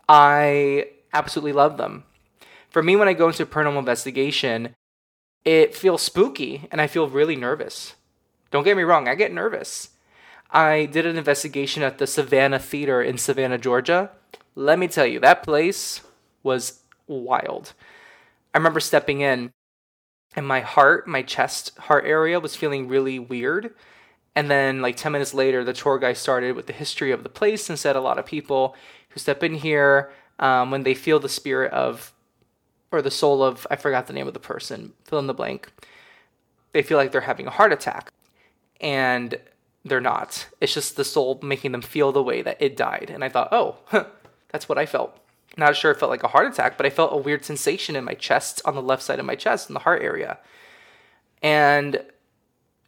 I 0.09 0.87
absolutely 1.13 1.53
love 1.53 1.77
them. 1.77 2.03
For 2.71 2.83
me, 2.83 2.97
when 2.97 3.09
I 3.09 3.13
go 3.13 3.29
into 3.29 3.45
paranormal 3.45 3.79
investigation, 3.79 4.75
it 5.45 5.75
feels 5.75 6.03
spooky, 6.03 6.69
and 6.71 6.81
I 6.81 6.87
feel 6.87 7.09
really 7.09 7.37
nervous. 7.37 7.95
Don't 8.51 8.65
get 8.65 8.77
me 8.77 8.83
wrong, 8.83 9.09
I 9.09 9.15
get 9.15 9.33
nervous. 9.33 9.91
I 10.51 10.87
did 10.87 11.07
an 11.07 11.17
investigation 11.17 11.83
at 11.83 11.99
the 11.99 12.07
Savannah 12.07 12.59
Theater 12.59 13.03
in 13.03 13.19
Savannah, 13.19 13.59
Georgia. 13.59 14.11
Let 14.55 14.79
me 14.79 14.89
tell 14.89 15.07
you, 15.07 15.21
that 15.21 15.43
place 15.43 16.01
was 16.43 16.81
wild. 17.07 17.73
I 18.53 18.59
remember 18.59 18.81
stepping 18.81 19.21
in 19.21 19.53
and 20.37 20.47
my 20.47 20.61
heart, 20.61 21.09
my 21.09 21.23
chest, 21.23 21.77
heart 21.79 22.05
area 22.05 22.39
was 22.39 22.57
feeling 22.57 22.89
really 22.89 23.19
weird. 23.19 23.75
And 24.37 24.51
then, 24.51 24.81
like 24.81 24.97
10 24.97 25.13
minutes 25.13 25.35
later, 25.35 25.65
the 25.65 25.73
tour 25.73 25.99
guide 25.99 26.17
started 26.17 26.55
with 26.55 26.67
the 26.67 26.73
history 26.73 27.11
of 27.11 27.25
the 27.25 27.29
place 27.29 27.69
and 27.69 27.79
said 27.79 27.97
a 27.97 28.01
lot 28.01 28.19
of 28.19 28.27
people 28.27 28.77
who 29.09 29.19
step 29.19 29.43
in 29.43 29.55
here 29.55 30.13
um, 30.39 30.71
when 30.71 30.85
they 30.85 30.95
feel 30.95 31.19
the 31.19 31.29
spirit 31.29 31.73
of, 31.73 32.13
or 32.93 33.03
the 33.03 33.11
soul 33.11 33.43
of, 33.43 33.67
I 33.71 33.77
forgot 33.77 34.07
the 34.07 34.13
name 34.13 34.27
of 34.27 34.35
the 34.35 34.41
person, 34.41 34.93
fill 35.05 35.19
in 35.19 35.27
the 35.27 35.35
blank, 35.35 35.73
they 36.73 36.83
feel 36.83 36.99
like 36.99 37.13
they're 37.13 37.21
having 37.23 37.47
a 37.47 37.51
heart 37.51 37.73
attack. 37.73 38.13
And 38.81 39.39
they're 39.85 40.01
not. 40.01 40.47
It's 40.61 40.75
just 40.75 40.97
the 40.97 41.05
soul 41.05 41.39
making 41.43 41.73
them 41.73 41.83
feel 41.83 42.13
the 42.13 42.23
way 42.23 42.43
that 42.43 42.61
it 42.61 42.77
died. 42.77 43.11
And 43.13 43.25
I 43.25 43.29
thought, 43.29 43.49
oh, 43.53 43.79
huh, 43.87 44.07
that's 44.51 44.69
what 44.69 44.79
I 44.79 44.87
felt. 44.87 45.19
Not 45.57 45.77
sure 45.77 45.91
it 45.91 45.99
felt 45.99 46.11
like 46.11 46.23
a 46.23 46.29
heart 46.29 46.47
attack, 46.47 46.77
but 46.77 46.87
I 46.87 46.91
felt 46.91 47.13
a 47.13 47.17
weird 47.17 47.45
sensation 47.45 47.97
in 47.97 48.05
my 48.05 48.15
chest, 48.15 48.63
on 48.65 48.75
the 48.75 48.83
left 48.83 49.03
side 49.03 49.19
of 49.19 49.27
my 49.27 49.35
chest, 49.35 49.69
in 49.69 49.75
the 49.75 49.81
heart 49.81 50.03
area. 50.03 50.39
And 51.43 52.05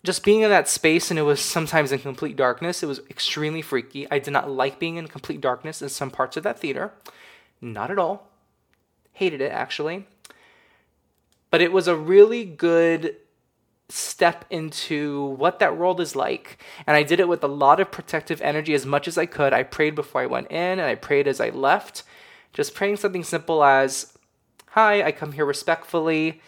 just 0.04 0.24
being 0.24 0.42
in 0.42 0.50
that 0.50 0.68
space, 0.68 1.10
and 1.10 1.18
it 1.18 1.22
was 1.22 1.40
sometimes 1.40 1.92
in 1.92 2.00
complete 2.00 2.36
darkness, 2.36 2.82
it 2.82 2.86
was 2.86 3.00
extremely 3.10 3.62
freaky. 3.62 4.06
I 4.10 4.18
did 4.18 4.32
not 4.32 4.50
like 4.50 4.78
being 4.78 4.96
in 4.96 5.08
complete 5.08 5.40
darkness 5.40 5.80
in 5.80 5.88
some 5.88 6.10
parts 6.10 6.36
of 6.36 6.42
that 6.42 6.58
theater. 6.58 6.92
Not 7.60 7.90
at 7.90 7.98
all. 7.98 8.31
Hated 9.12 9.40
it, 9.40 9.52
actually. 9.52 10.06
But 11.50 11.60
it 11.60 11.72
was 11.72 11.86
a 11.86 11.96
really 11.96 12.44
good 12.44 13.16
step 13.88 14.46
into 14.48 15.22
what 15.36 15.58
that 15.58 15.76
world 15.76 16.00
is 16.00 16.16
like. 16.16 16.62
And 16.86 16.96
I 16.96 17.02
did 17.02 17.20
it 17.20 17.28
with 17.28 17.44
a 17.44 17.48
lot 17.48 17.78
of 17.78 17.90
protective 17.90 18.40
energy 18.40 18.72
as 18.72 18.86
much 18.86 19.06
as 19.06 19.18
I 19.18 19.26
could. 19.26 19.52
I 19.52 19.62
prayed 19.62 19.94
before 19.94 20.22
I 20.22 20.26
went 20.26 20.50
in 20.50 20.78
and 20.78 20.82
I 20.82 20.94
prayed 20.94 21.28
as 21.28 21.40
I 21.40 21.50
left. 21.50 22.02
Just 22.52 22.74
praying 22.74 22.96
something 22.96 23.24
simple 23.24 23.62
as, 23.62 24.16
Hi, 24.70 25.02
I 25.02 25.12
come 25.12 25.32
here 25.32 25.44
respectfully 25.44 26.40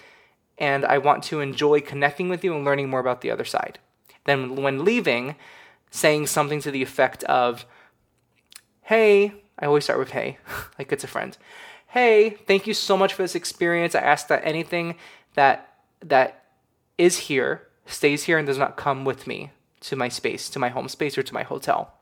and 0.56 0.84
I 0.84 0.98
want 0.98 1.22
to 1.24 1.40
enjoy 1.40 1.80
connecting 1.80 2.28
with 2.28 2.44
you 2.44 2.54
and 2.54 2.64
learning 2.64 2.88
more 2.88 3.00
about 3.00 3.20
the 3.20 3.30
other 3.30 3.44
side. 3.44 3.78
Then, 4.24 4.56
when 4.56 4.84
leaving, 4.84 5.36
saying 5.90 6.28
something 6.28 6.60
to 6.62 6.70
the 6.70 6.82
effect 6.82 7.24
of, 7.24 7.66
Hey, 8.82 9.34
I 9.58 9.66
always 9.66 9.84
start 9.84 9.98
with 9.98 10.10
hey, 10.10 10.38
like 10.78 10.92
it's 10.92 11.04
a 11.04 11.08
friend. 11.08 11.36
Hey, 11.94 12.30
thank 12.30 12.66
you 12.66 12.74
so 12.74 12.96
much 12.96 13.14
for 13.14 13.22
this 13.22 13.36
experience. 13.36 13.94
I 13.94 14.00
ask 14.00 14.26
that 14.26 14.44
anything 14.44 14.96
that 15.34 15.76
that 16.00 16.42
is 16.98 17.18
here, 17.18 17.68
stays 17.86 18.24
here, 18.24 18.36
and 18.36 18.44
does 18.44 18.58
not 18.58 18.76
come 18.76 19.04
with 19.04 19.28
me 19.28 19.52
to 19.82 19.94
my 19.94 20.08
space, 20.08 20.50
to 20.50 20.58
my 20.58 20.70
home 20.70 20.88
space, 20.88 21.16
or 21.16 21.22
to 21.22 21.32
my 21.32 21.44
hotel. 21.44 21.94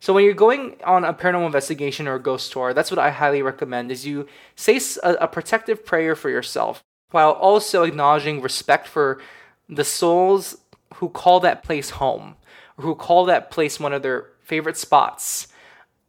So 0.00 0.12
when 0.12 0.24
you're 0.24 0.34
going 0.34 0.74
on 0.84 1.04
a 1.04 1.14
paranormal 1.14 1.46
investigation 1.46 2.08
or 2.08 2.16
a 2.16 2.20
ghost 2.20 2.50
tour, 2.50 2.74
that's 2.74 2.90
what 2.90 2.98
I 2.98 3.10
highly 3.10 3.42
recommend 3.42 3.92
is 3.92 4.08
you 4.08 4.26
say 4.56 4.80
a, 5.04 5.12
a 5.20 5.28
protective 5.28 5.86
prayer 5.86 6.16
for 6.16 6.28
yourself 6.28 6.82
while 7.12 7.30
also 7.30 7.84
acknowledging 7.84 8.42
respect 8.42 8.88
for 8.88 9.20
the 9.68 9.84
souls 9.84 10.56
who 10.94 11.10
call 11.10 11.38
that 11.38 11.62
place 11.62 11.90
home 11.90 12.34
who 12.78 12.96
call 12.96 13.24
that 13.26 13.52
place 13.52 13.78
one 13.78 13.92
of 13.92 14.02
their 14.02 14.30
favorite 14.40 14.76
spots 14.76 15.46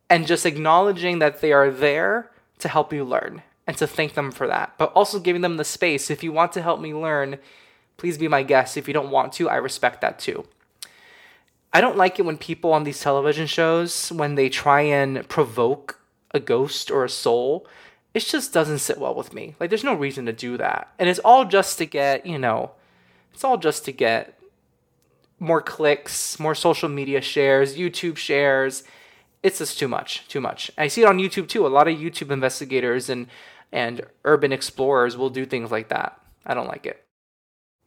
and 0.09 0.25
just 0.25 0.47
acknowledging 0.47 1.19
that 1.19 1.41
they 1.41 1.51
are 1.51 1.69
there 1.69 2.31
to 2.62 2.70
help 2.70 2.94
you 2.94 3.03
learn 3.03 3.41
and 3.68 3.77
to 3.77 3.86
thank 3.86 4.13
them 4.13 4.32
for 4.32 4.48
that 4.48 4.74
but 4.77 4.91
also 4.94 5.20
giving 5.20 5.41
them 5.41 5.58
the 5.58 5.63
space 5.63 6.10
if 6.10 6.24
you 6.24 6.32
want 6.32 6.51
to 6.51 6.62
help 6.62 6.80
me 6.80 6.94
learn 6.94 7.38
please 8.01 8.18
be 8.18 8.27
my 8.27 8.41
guest. 8.41 8.77
If 8.77 8.88
you 8.88 8.96
don't 8.96 9.12
want 9.12 9.32
to, 9.34 9.48
I 9.48 9.58
respect 9.58 10.01
that 10.01 10.18
too. 10.18 10.48
I 11.72 11.82
don't 11.82 11.98
like 11.98 12.18
it 12.18 12.25
when 12.25 12.36
people 12.36 12.74
on 12.74 12.84
these 12.84 13.00
television 13.00 13.46
shows, 13.46 14.12
when 14.12 14.34
they 14.34 14.50
try 14.50 14.82
and 14.82 15.30
provoke 15.30 16.00
a 16.32 16.39
ghost 16.39 16.89
or 16.89 17.06
a 17.06 17.10
soul, 17.10 17.68
it 18.15 18.22
just 18.22 18.51
doesn't 18.51 18.80
sit 18.80 18.98
well 18.98 19.13
with 19.13 19.36
me. 19.36 19.53
Like, 19.60 19.70
there's 19.70 19.84
no 19.84 19.94
reason 19.94 20.25
to 20.25 20.34
do 20.34 20.58
that. 20.58 20.91
And 20.98 21.08
it's 21.08 21.20
all 21.20 21.46
just 21.46 21.77
to 21.77 21.86
get, 21.86 22.25
you 22.25 22.39
know, 22.39 22.72
it's 23.36 23.44
all 23.44 23.58
just 23.58 23.86
to 23.86 23.91
get 23.91 24.38
more 25.38 25.62
clicks, 25.62 26.39
more 26.39 26.56
social 26.56 26.89
media 26.89 27.22
shares, 27.22 27.77
YouTube 27.77 28.18
shares. 28.18 28.84
It's 29.43 29.57
just 29.57 29.79
too 29.79 29.88
much, 29.88 30.27
too 30.27 30.41
much. 30.41 30.71
I 30.77 30.88
see 30.88 31.01
it 31.01 31.07
on 31.07 31.17
YouTube 31.17 31.48
too. 31.48 31.65
A 31.65 31.69
lot 31.69 31.88
of 31.88 31.98
YouTube 31.98 32.31
investigators 32.31 33.10
and 33.10 33.27
and 33.71 34.01
urban 34.25 34.51
explorers 34.51 35.15
will 35.15 35.29
do 35.29 35.45
things 35.45 35.71
like 35.71 35.88
that. 35.89 36.19
I 36.45 36.53
don't 36.53 36.67
like 36.67 36.86
it. 36.86 37.03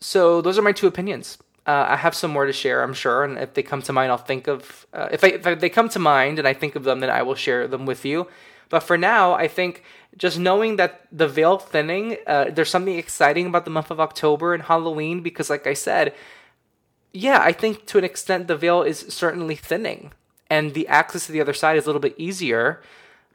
So 0.01 0.41
those 0.41 0.59
are 0.59 0.63
my 0.63 0.73
two 0.73 0.87
opinions. 0.87 1.39
Uh, 1.67 1.87
I 1.89 1.97
have 1.97 2.15
some 2.15 2.31
more 2.31 2.45
to 2.45 2.53
share, 2.53 2.83
I'm 2.83 2.93
sure, 2.93 3.25
and 3.25 3.39
if 3.39 3.55
they 3.55 3.63
come 3.63 3.81
to 3.83 3.93
mind, 3.93 4.11
I'll 4.11 4.19
think 4.19 4.49
of. 4.49 4.87
Uh, 4.93 5.09
if, 5.11 5.25
I, 5.25 5.29
if 5.29 5.61
they 5.61 5.71
come 5.71 5.89
to 5.91 5.99
mind 5.99 6.39
and 6.39 6.47
I 6.47 6.53
think 6.53 6.77
of 6.77 6.85
them, 6.85 7.01
then 7.01 7.09
I 7.11 7.23
will 7.23 7.35
share 7.35 7.67
them 7.69 7.87
with 7.87 8.05
you. 8.05 8.29
But 8.69 8.81
for 8.81 8.99
now, 8.99 9.33
I 9.33 9.49
think 9.49 9.83
just 10.17 10.39
knowing 10.39 10.77
that 10.77 11.07
the 11.11 11.29
veil 11.29 11.59
thinning, 11.59 12.17
uh, 12.27 12.51
there's 12.51 12.71
something 12.71 12.99
exciting 12.99 13.47
about 13.47 13.65
the 13.65 13.71
month 13.71 13.91
of 13.91 14.01
October 14.01 14.53
and 14.53 14.63
Halloween 14.65 15.23
because, 15.23 15.49
like 15.49 15.67
I 15.67 15.75
said, 15.75 16.15
yeah, 17.13 17.41
I 17.41 17.53
think 17.53 17.87
to 17.87 17.99
an 17.99 18.05
extent 18.05 18.49
the 18.49 18.57
veil 18.57 18.83
is 18.83 18.99
certainly 19.09 19.55
thinning, 19.55 20.13
and 20.51 20.75
the 20.75 20.89
access 20.89 21.27
to 21.27 21.33
the 21.33 21.41
other 21.41 21.55
side 21.55 21.77
is 21.77 21.85
a 21.85 21.87
little 21.87 22.01
bit 22.01 22.15
easier 22.19 22.83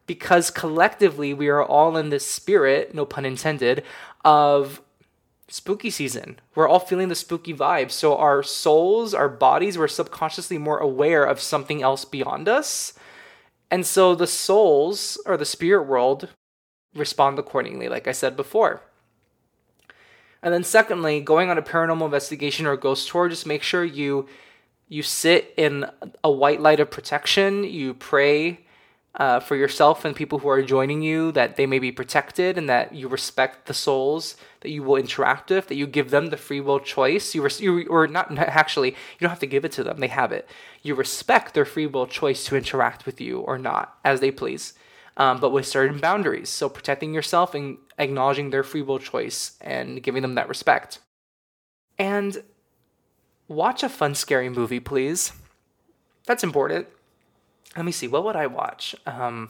because 0.06 0.50
collectively 0.50 1.34
we 1.34 1.48
are 1.50 1.64
all 1.64 1.96
in 1.98 2.10
this 2.10 2.26
spirit, 2.26 2.96
no 2.96 3.06
pun 3.06 3.26
intended, 3.26 3.84
of 4.26 4.82
spooky 5.48 5.90
season. 5.90 6.40
We're 6.56 6.68
all 6.68 6.80
feeling 6.80 7.10
the 7.10 7.16
spooky 7.16 7.54
vibes. 7.54 7.92
So 7.92 8.18
our 8.18 8.44
souls, 8.44 9.14
our 9.14 9.30
bodies, 9.30 9.78
we're 9.78 9.88
subconsciously 9.88 10.58
more 10.58 10.80
aware 10.80 11.24
of 11.24 11.40
something 11.40 11.82
else 11.82 12.06
beyond 12.06 12.48
us. 12.48 12.94
And 13.72 13.86
so 13.86 14.16
the 14.16 14.28
souls 14.28 15.22
or 15.26 15.38
the 15.38 15.46
spirit 15.46 15.84
world 15.84 16.30
respond 16.96 17.38
accordingly, 17.38 17.88
like 17.88 18.08
I 18.08 18.12
said 18.12 18.36
before. 18.36 18.82
And 20.42 20.54
then 20.54 20.64
secondly, 20.64 21.20
going 21.20 21.50
on 21.50 21.58
a 21.58 21.62
paranormal 21.62 22.06
investigation 22.06 22.66
or 22.66 22.78
ghost 22.78 23.10
tour, 23.10 23.30
just 23.30 23.46
make 23.46 23.62
sure 23.62 23.84
you 23.84 24.28
you 24.90 25.04
sit 25.04 25.54
in 25.56 25.86
a 26.24 26.32
white 26.32 26.60
light 26.60 26.80
of 26.80 26.90
protection, 26.90 27.64
you 27.64 27.94
pray 27.94 28.60
uh, 29.16 29.40
for 29.40 29.56
yourself 29.56 30.06
and 30.06 30.16
people 30.16 30.40
who 30.40 30.50
are 30.50 30.62
joining 30.62 31.02
you 31.02 31.32
that 31.32 31.56
they 31.58 31.66
may 31.66 31.78
be 31.80 31.92
protected 31.92 32.58
and 32.58 32.70
that 32.70 32.94
you 32.94 33.08
respect 33.08 33.68
the 33.68 33.74
souls 33.74 34.36
that 34.62 34.70
you 34.70 34.82
will 34.82 34.96
interact 34.96 35.50
with, 35.50 35.68
that 35.68 35.76
you 35.76 35.86
give 35.86 36.10
them 36.10 36.28
the 36.28 36.38
free 36.38 36.60
will 36.60 36.80
choice. 36.80 37.36
You, 37.36 37.44
res- 37.44 37.62
you 37.62 37.86
or 37.88 38.08
not 38.08 38.36
actually, 38.38 38.90
you 38.90 39.20
don't 39.20 39.30
have 39.30 39.40
to 39.40 39.48
give 39.48 39.64
it 39.64 39.72
to 39.74 39.84
them; 39.84 40.00
they 40.00 40.08
have 40.08 40.32
it. 40.32 40.48
You 40.82 40.96
respect 40.96 41.54
their 41.54 41.66
free 41.66 41.88
will 41.88 42.08
choice 42.08 42.46
to 42.46 42.56
interact 42.56 43.06
with 43.06 43.22
you 43.22 43.40
or 43.40 43.58
not 43.58 43.98
as 44.04 44.22
they 44.22 44.32
please, 44.32 44.74
um, 45.18 45.40
but 45.40 45.52
with 45.52 45.68
certain 45.68 46.00
boundaries. 46.00 46.50
So 46.50 46.68
protecting 46.68 47.14
yourself 47.14 47.54
and 47.54 47.78
acknowledging 47.98 48.50
their 48.50 48.64
free 48.64 48.82
will 48.82 49.00
choice 49.00 49.58
and 49.62 50.02
giving 50.02 50.22
them 50.22 50.36
that 50.36 50.50
respect. 50.50 51.00
And 51.98 52.42
watch 53.50 53.84
a 53.84 53.90
fun, 53.90 54.16
scary 54.16 54.48
movie, 54.48 54.80
please. 54.80 55.34
That's 56.26 56.44
important. 56.44 56.88
Let 57.76 57.86
me 57.86 57.92
see 57.92 58.08
what 58.08 58.24
would 58.24 58.36
i 58.36 58.48
watch? 58.48 58.96
Um 59.06 59.50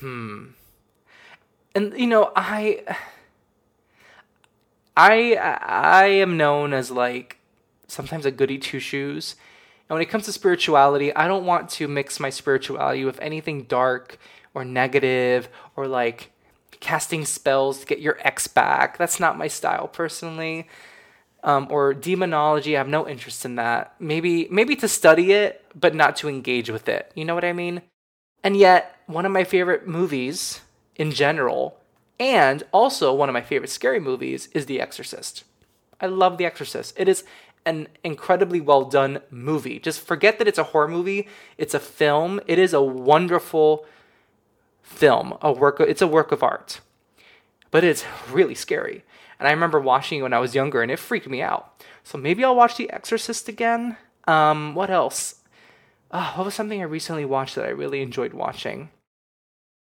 hmm. 0.00 0.46
And 1.74 1.98
you 1.98 2.06
know 2.06 2.32
i 2.36 2.82
i 4.96 5.34
i 5.34 6.04
am 6.06 6.36
known 6.36 6.74
as 6.74 6.90
like 6.90 7.38
sometimes 7.86 8.26
a 8.26 8.30
goody 8.30 8.58
two 8.58 8.78
shoes. 8.78 9.36
And 9.88 9.96
when 9.96 10.02
it 10.02 10.10
comes 10.10 10.24
to 10.24 10.32
spirituality 10.32 11.14
i 11.14 11.26
don't 11.26 11.46
want 11.46 11.70
to 11.70 11.88
mix 11.88 12.20
my 12.20 12.30
spirituality 12.30 13.04
with 13.04 13.20
anything 13.20 13.64
dark 13.64 14.18
or 14.54 14.64
negative 14.64 15.48
or 15.76 15.86
like 15.86 16.30
casting 16.80 17.24
spells 17.24 17.80
to 17.80 17.86
get 17.86 18.00
your 18.00 18.18
ex 18.20 18.48
back. 18.48 18.98
That's 18.98 19.20
not 19.20 19.38
my 19.38 19.48
style 19.48 19.88
personally 19.88 20.66
um, 21.44 21.66
or 21.70 21.94
demonology. 21.94 22.76
I 22.76 22.78
have 22.78 22.88
no 22.88 23.08
interest 23.08 23.44
in 23.44 23.56
that. 23.56 23.94
Maybe 24.00 24.48
maybe 24.50 24.76
to 24.76 24.88
study 24.88 25.32
it, 25.32 25.64
but 25.74 25.94
not 25.94 26.16
to 26.16 26.28
engage 26.28 26.70
with 26.70 26.88
it. 26.88 27.10
You 27.14 27.24
know 27.24 27.34
what 27.34 27.44
I 27.44 27.52
mean? 27.52 27.82
And 28.44 28.56
yet, 28.56 28.96
one 29.06 29.26
of 29.26 29.32
my 29.32 29.44
favorite 29.44 29.86
movies 29.86 30.60
in 30.96 31.12
general 31.12 31.78
And 32.20 32.62
also, 32.72 33.12
one 33.12 33.28
of 33.28 33.32
my 33.32 33.42
favorite 33.42 33.70
scary 33.70 33.98
movies 34.00 34.48
is 34.52 34.66
The 34.66 34.80
Exorcist. 34.80 35.44
I 36.00 36.06
love 36.06 36.38
The 36.38 36.44
Exorcist. 36.46 36.94
It 36.98 37.08
is 37.08 37.24
an 37.66 37.88
incredibly 38.04 38.60
well 38.60 38.84
done 38.84 39.20
movie. 39.30 39.78
Just 39.80 40.00
forget 40.00 40.38
that 40.38 40.48
it's 40.48 40.58
a 40.58 40.64
horror 40.64 40.88
movie, 40.88 41.28
it's 41.58 41.74
a 41.74 41.80
film. 41.80 42.40
It 42.46 42.58
is 42.58 42.72
a 42.74 42.82
wonderful 42.82 43.86
film, 44.82 45.36
a 45.42 45.52
work 45.52 45.80
of, 45.80 45.88
it's 45.88 46.02
a 46.02 46.06
work 46.06 46.32
of 46.32 46.42
art. 46.42 46.80
But 47.70 47.84
it's 47.84 48.04
really 48.30 48.54
scary. 48.54 49.04
And 49.42 49.48
I 49.48 49.52
remember 49.54 49.80
watching 49.80 50.20
it 50.20 50.22
when 50.22 50.32
I 50.32 50.38
was 50.38 50.54
younger 50.54 50.82
and 50.82 50.90
it 50.92 51.00
freaked 51.00 51.28
me 51.28 51.42
out. 51.42 51.82
So 52.04 52.16
maybe 52.16 52.44
I'll 52.44 52.54
watch 52.54 52.76
The 52.76 52.88
Exorcist 52.92 53.48
again. 53.48 53.96
Um, 54.28 54.76
what 54.76 54.88
else? 54.88 55.40
Oh, 56.12 56.32
what 56.36 56.44
was 56.44 56.54
something 56.54 56.80
I 56.80 56.84
recently 56.84 57.24
watched 57.24 57.56
that 57.56 57.64
I 57.64 57.70
really 57.70 58.02
enjoyed 58.02 58.34
watching? 58.34 58.90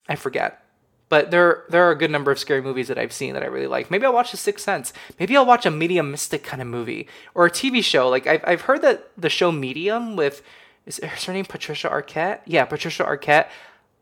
I 0.08 0.14
forget. 0.14 0.64
But 1.08 1.32
there 1.32 1.64
there 1.68 1.82
are 1.88 1.90
a 1.90 1.98
good 1.98 2.12
number 2.12 2.30
of 2.30 2.38
scary 2.38 2.62
movies 2.62 2.86
that 2.86 2.96
I've 2.96 3.12
seen 3.12 3.34
that 3.34 3.42
I 3.42 3.46
really 3.46 3.66
like. 3.66 3.90
Maybe 3.90 4.06
I'll 4.06 4.12
watch 4.12 4.30
The 4.30 4.36
Sixth 4.36 4.64
Sense. 4.64 4.92
Maybe 5.18 5.36
I'll 5.36 5.44
watch 5.44 5.66
a 5.66 5.70
medium 5.72 6.12
mystic 6.12 6.44
kind 6.44 6.62
of 6.62 6.68
movie 6.68 7.08
or 7.34 7.44
a 7.46 7.50
TV 7.50 7.82
show. 7.82 8.08
Like 8.08 8.28
I've 8.28 8.44
I've 8.46 8.60
heard 8.60 8.82
that 8.82 9.10
the 9.18 9.28
show 9.28 9.50
Medium 9.50 10.14
with 10.14 10.42
is, 10.86 11.00
is 11.00 11.24
her 11.24 11.32
name 11.32 11.44
Patricia 11.44 11.88
Arquette? 11.88 12.42
Yeah, 12.46 12.66
Patricia 12.66 13.02
Arquette. 13.02 13.48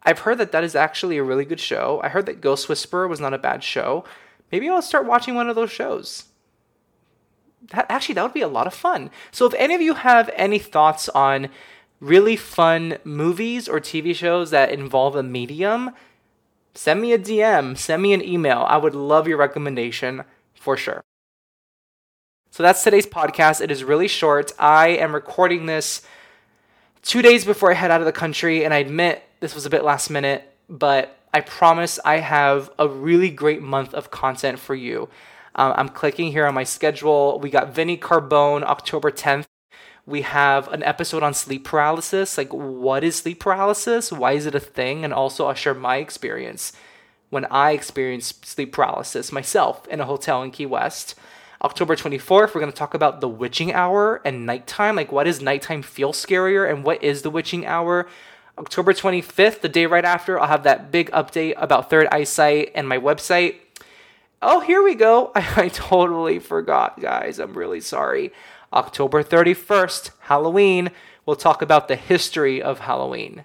I've 0.03 0.19
heard 0.19 0.37
that 0.37 0.53
that 0.53 0.63
is 0.63 0.77
actually 0.77 1.17
a 1.17 1.23
really 1.23 1.47
good 1.47 1.59
show. 1.59 2.01
I 2.05 2.11
heard 2.11 2.27
that 2.27 2.43
Ghost 2.43 2.69
Whisperer 2.69 3.09
was 3.09 3.19
not 3.19 3.33
a 3.33 3.39
bad 3.39 3.65
show. 3.65 4.05
Maybe 4.51 4.69
I'll 4.69 4.83
start 4.83 5.07
watching 5.07 5.35
one 5.35 5.49
of 5.49 5.57
those 5.57 5.71
shows. 5.71 6.25
That 7.71 7.87
actually 7.89 8.15
that 8.15 8.23
would 8.23 8.33
be 8.33 8.41
a 8.41 8.49
lot 8.49 8.67
of 8.67 8.75
fun. 8.75 9.11
So 9.31 9.47
if 9.47 9.55
any 9.55 9.75
of 9.75 9.81
you 9.81 9.95
have 9.95 10.31
any 10.35 10.59
thoughts 10.59 11.09
on 11.11 11.49
really 12.01 12.37
fun 12.37 12.99
movies 13.05 13.69
or 13.69 13.81
TV 13.81 14.15
shows 14.15 14.51
that 14.51 14.71
involve 14.71 15.17
a 15.17 15.23
medium, 15.23 15.91
send 16.75 17.01
me 17.01 17.13
a 17.13 17.19
DM, 17.19 17.77
send 17.77 18.03
me 18.03 18.13
an 18.13 18.23
email. 18.23 18.65
I 18.69 18.77
would 18.77 18.95
love 18.95 19.27
your 19.27 19.37
recommendation 19.37 20.25
for 20.55 20.77
sure. 20.77 21.03
So 22.51 22.63
that's 22.63 22.83
today's 22.83 23.07
podcast. 23.07 23.61
It 23.61 23.71
is 23.71 23.85
really 23.85 24.09
short. 24.09 24.53
I 24.59 24.89
am 24.89 25.15
recording 25.15 25.67
this 25.67 26.03
two 27.03 27.23
days 27.23 27.45
before 27.45 27.71
I 27.71 27.75
head 27.75 27.91
out 27.91 28.01
of 28.01 28.07
the 28.07 28.13
country, 28.13 28.65
and 28.65 28.73
I 28.73 28.79
admit 28.79 29.23
this 29.41 29.55
was 29.55 29.67
a 29.67 29.71
bit 29.71 29.85
last 29.85 30.09
minute, 30.09 30.51
but 30.69 31.18
I 31.33 31.41
promise 31.41 31.99
I 32.05 32.19
have 32.19 32.71
a 32.79 32.89
really 32.89 33.31
great 33.31 33.63
month 33.63 33.95
of 33.95 34.11
content 34.11 34.59
for 34.59 34.75
you. 34.75 35.09
Um, 35.55 35.75
I'm 35.77 35.89
clicking 35.89 36.33
here 36.33 36.47
on 36.47 36.55
my 36.55 36.65
schedule. 36.65 37.39
We 37.41 37.51
got 37.51 37.75
Vinnie 37.75 37.99
Carbone 37.99 38.63
October 38.63 39.11
10th. 39.11 39.47
We 40.07 40.23
have 40.23 40.69
an 40.69 40.83
episode 40.85 41.23
on 41.23 41.35
sleep 41.35 41.65
paralysis. 41.65 42.39
Like, 42.39 42.53
what 42.53 43.05
is 43.05 43.17
sleep 43.17 43.41
paralysis? 43.41 44.11
Why 44.11 44.33
is 44.33 44.47
it 44.47 44.55
a 44.55 44.61
thing? 44.61 45.05
And 45.05 45.13
also, 45.13 45.47
I'll 45.47 45.55
share 45.55 45.75
my 45.75 45.97
experience 45.97 46.73
when 47.29 47.45
I 47.47 47.73
experienced 47.73 48.47
sleep 48.47 48.73
paralysis 48.73 49.33
myself 49.33 49.87
in 49.89 50.01
a 50.01 50.07
hotel 50.07 50.43
in 50.43 50.51
Key 50.51 50.65
West. 50.65 51.15
October 51.63 51.97
24th, 51.97 52.55
we're 52.55 52.61
going 52.61 52.73
to 52.73 52.79
talk 52.79 52.95
about 52.95 53.21
the 53.21 53.29
witching 53.29 53.73
hour 53.73 54.23
and 54.25 54.47
nighttime. 54.47 54.97
Like, 54.97 55.13
what 55.13 55.25
does 55.25 55.43
nighttime 55.43 55.83
feel 55.83 56.13
scarier 56.13 56.71
and 56.71 56.85
what 56.85 57.03
is 57.03 57.23
the 57.23 57.31
witching 57.31 57.67
hour? 57.67 58.09
October 58.59 58.93
25th, 58.93 59.61
the 59.61 59.69
day 59.69 59.87
right 59.87 60.05
after, 60.05 60.39
I'll 60.39 60.49
have 60.49 60.65
that 60.65 60.91
big 60.91 61.11
update 61.13 61.55
about 61.57 61.89
Third 61.89 62.09
Eyesight 62.11 62.73
and 62.75 62.89
my 62.89 62.99
website. 62.99 63.57
Oh, 64.43 64.59
here 64.61 64.83
we 64.83 64.97
go. 64.97 65.31
I, 65.37 65.65
I 65.65 65.69
totally 65.69 66.41
forgot, 66.41 67.01
guys. 67.01 67.39
I'm 67.39 67.55
really 67.55 67.81
sorry. 67.81 68.33
October 68.73 69.23
31st, 69.23 70.11
Halloween, 70.21 70.91
we'll 71.25 71.37
talk 71.37 71.63
about 71.63 71.87
the 71.87 71.97
history 71.97 72.61
of 72.61 72.81
Halloween. 72.81 73.45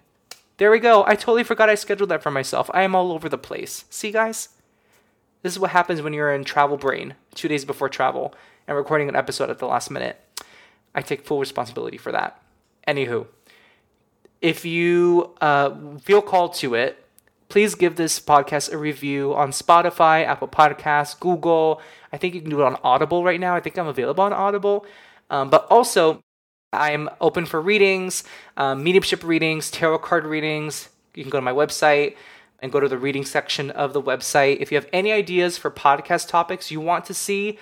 There 0.58 0.72
we 0.72 0.80
go. 0.80 1.04
I 1.06 1.16
totally 1.16 1.44
forgot 1.44 1.70
I 1.70 1.76
scheduled 1.76 2.10
that 2.10 2.24
for 2.24 2.32
myself. 2.32 2.70
I 2.74 2.82
am 2.82 2.96
all 2.96 3.12
over 3.12 3.30
the 3.30 3.38
place. 3.38 3.86
See, 3.90 4.12
guys? 4.12 4.50
This 5.44 5.54
is 5.54 5.60
what 5.60 5.72
happens 5.72 6.02
when 6.02 6.14
you're 6.14 6.34
in 6.34 6.44
travel 6.44 6.78
brain 6.78 7.16
two 7.36 7.48
days 7.48 7.66
before 7.66 7.90
travel 7.90 8.34
and 8.68 8.76
recording 8.76 9.10
an 9.10 9.16
episode 9.16 9.50
at 9.50 9.60
the 9.60 9.68
last 9.68 9.92
minute. 9.92 10.20
I 10.96 11.02
take 11.02 11.26
full 11.26 11.40
responsibility 11.40 11.98
for 11.98 12.12
that. 12.12 12.42
Anywho, 12.88 13.28
if 14.44 14.66
you 14.66 15.34
uh, 15.40 15.72
feel 16.02 16.22
called 16.22 16.54
to 16.56 16.76
it, 16.76 17.04
please 17.48 17.76
give 17.76 17.96
this 17.96 18.20
podcast 18.20 18.74
a 18.74 18.78
review 18.78 19.34
on 19.34 19.52
Spotify, 19.52 20.26
Apple 20.26 20.50
Podcasts, 20.50 21.18
Google. 21.18 21.82
I 22.12 22.18
think 22.18 22.36
you 22.36 22.42
can 22.42 22.50
do 22.50 22.62
it 22.62 22.66
on 22.66 22.78
Audible 22.84 23.24
right 23.24 23.40
now. 23.40 23.56
I 23.56 23.62
think 23.62 23.78
I'm 23.78 23.88
available 23.88 24.22
on 24.22 24.34
Audible. 24.34 24.86
Um, 25.30 25.50
but 25.50 25.66
also, 25.70 26.22
I'm 26.74 27.10
open 27.22 27.46
for 27.46 27.62
readings, 27.62 28.26
um, 28.58 28.84
mediumship 28.84 29.24
readings, 29.24 29.72
tarot 29.72 30.00
card 30.00 30.26
readings. 30.26 30.90
You 31.16 31.24
can 31.24 31.30
go 31.30 31.38
to 31.38 31.42
my 31.42 31.54
website 31.54 32.18
and 32.60 32.70
go 32.70 32.82
to 32.82 32.90
the 32.90 32.98
reading 32.98 33.24
section 33.24 33.72
of 33.72 33.94
the 33.94 34.02
website. 34.02 34.58
If 34.60 34.72
you 34.72 34.76
have 34.76 34.90
any 34.92 35.14
ideas 35.14 35.58
for 35.58 35.72
podcast 35.72 36.28
topics 36.28 36.70
you 36.70 36.82
want 36.82 37.06
to 37.06 37.14
see 37.14 37.58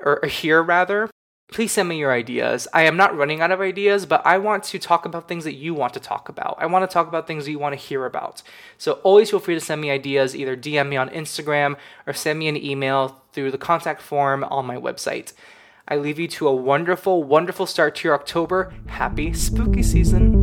or 0.00 0.26
hear, 0.26 0.60
rather, 0.60 1.08
please 1.48 1.72
send 1.72 1.88
me 1.88 1.98
your 1.98 2.12
ideas. 2.12 2.66
I 2.72 2.82
am 2.82 2.96
not 2.96 3.16
running 3.16 3.40
out 3.40 3.50
of 3.50 3.60
ideas, 3.60 4.04
but 4.04 4.24
I 4.26 4.38
want 4.38 4.64
to 4.64 4.78
talk 4.78 5.04
about 5.04 5.28
things 5.28 5.44
that 5.44 5.54
you 5.54 5.74
want 5.74 5.94
to 5.94 6.00
talk 6.00 6.28
about. 6.28 6.56
I 6.58 6.66
want 6.66 6.88
to 6.88 6.92
talk 6.92 7.08
about 7.08 7.26
things 7.26 7.44
that 7.44 7.50
you 7.50 7.58
want 7.58 7.72
to 7.72 7.80
hear 7.80 8.04
about. 8.04 8.42
So 8.78 8.94
always 9.04 9.30
feel 9.30 9.38
free 9.38 9.54
to 9.54 9.60
send 9.60 9.80
me 9.80 9.90
ideas, 9.90 10.34
either 10.34 10.56
DM 10.56 10.88
me 10.88 10.96
on 10.96 11.08
Instagram 11.10 11.76
or 12.06 12.12
send 12.12 12.38
me 12.38 12.48
an 12.48 12.56
email 12.56 13.22
through 13.32 13.52
the 13.52 13.58
contact 13.58 14.02
form 14.02 14.44
on 14.44 14.66
my 14.66 14.76
website. 14.76 15.32
I 15.88 15.96
leave 15.96 16.18
you 16.18 16.26
to 16.28 16.48
a 16.48 16.54
wonderful, 16.54 17.22
wonderful 17.22 17.66
start 17.66 17.94
to 17.96 18.08
your 18.08 18.14
October. 18.14 18.74
Happy 18.86 19.32
spooky 19.32 19.84
season. 19.84 20.35